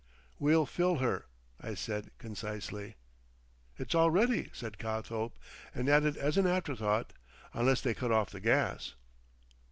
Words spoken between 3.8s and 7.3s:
all ready," said Cothope, and added as an afterthought,